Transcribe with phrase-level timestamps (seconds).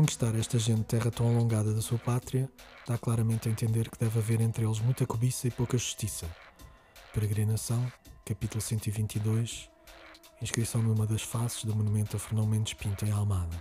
[0.00, 2.48] Conquistar esta gente terra tão alongada da sua pátria
[2.88, 6.26] dá claramente a entender que deve haver entre eles muita cobiça e pouca justiça.
[7.12, 7.86] Peregrinação,
[8.24, 9.68] capítulo 122,
[10.40, 13.54] inscrição numa das faces do monumento a Fernão Mendes Pinto em Almada.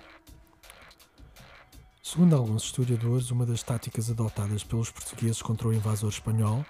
[2.02, 6.66] Segundo alguns historiadores, uma das táticas adotadas pelos portugueses contra o invasor espanhol,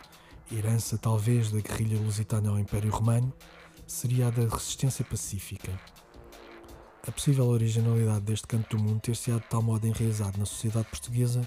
[0.52, 3.32] herança talvez da guerrilha lusitana ao Império Romano,
[3.86, 5.80] seria a da resistência pacífica.
[7.10, 11.42] A possível originalidade deste canto do mundo ter-se-á de tal modo enraizado na sociedade portuguesa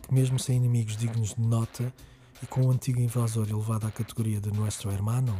[0.00, 1.92] que, mesmo sem inimigos dignos de nota
[2.40, 5.36] e com o antigo invasor elevado à categoria de nuestro hermano,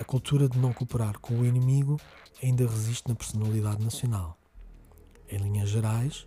[0.00, 2.00] a cultura de não cooperar com o inimigo
[2.42, 4.36] ainda resiste na personalidade nacional.
[5.28, 6.26] Em linhas gerais,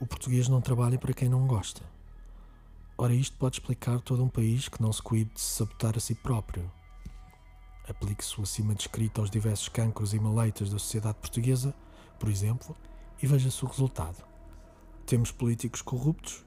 [0.00, 1.82] o português não trabalha para quem não gosta.
[2.98, 6.00] Ora, isto pode explicar todo um país que não se coíbe de se sabotar a
[6.00, 6.68] si próprio.
[7.88, 11.72] Aplique-se o acima descrito aos diversos cancros e maleitas da sociedade portuguesa,
[12.22, 12.76] por exemplo,
[13.20, 14.24] e veja-se o resultado.
[15.04, 16.44] Temos políticos corruptos.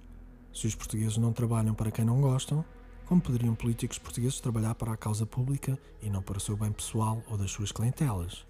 [0.54, 2.64] Se os portugueses não trabalham para quem não gostam,
[3.06, 6.72] como poderiam políticos portugueses trabalhar para a causa pública e não para o seu bem
[6.72, 8.48] pessoal ou das suas clientelas?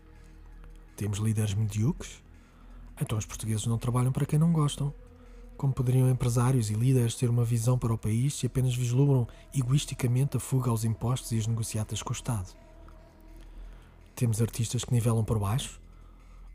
[0.95, 2.23] Temos líderes medíocres?
[3.02, 4.94] Então os portugueses não trabalham para quem não gostam.
[5.58, 10.38] Como poderiam empresários e líderes ter uma visão para o país se apenas vislumbram egoisticamente
[10.38, 12.56] a fuga aos impostos e as negociatas com o Estado?
[14.16, 15.84] Temos artistas que nivelam por baixo?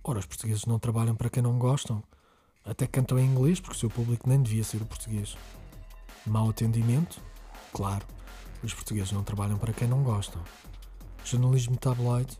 [0.03, 2.03] Ora, os portugueses não trabalham para quem não gostam.
[2.65, 5.37] Até cantam em inglês porque o seu público nem devia ser o português.
[6.27, 7.21] Mau atendimento?
[7.73, 8.07] Claro,
[8.63, 10.43] os portugueses não trabalham para quem não gostam.
[11.25, 12.39] Jornalismo tabloide?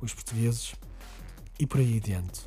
[0.00, 0.74] Os portugueses?
[1.58, 2.42] E por aí adiante.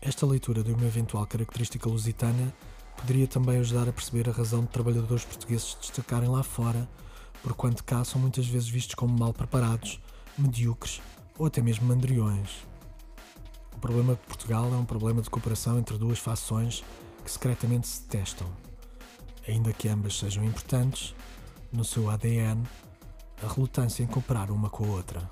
[0.00, 2.54] Esta leitura de uma eventual característica lusitana
[2.96, 6.88] poderia também ajudar a perceber a razão de trabalhadores portugueses se destacarem lá fora,
[7.42, 10.00] porquanto cá são muitas vezes vistos como mal preparados,
[10.38, 11.02] medíocres
[11.38, 12.66] ou até mesmo mandriões.
[13.86, 16.82] O problema de Portugal é um problema de cooperação entre duas fações
[17.24, 18.48] que secretamente se detestam.
[19.46, 21.14] Ainda que ambas sejam importantes,
[21.72, 22.64] no seu ADN,
[23.40, 25.30] a relutância em cooperar uma com a outra.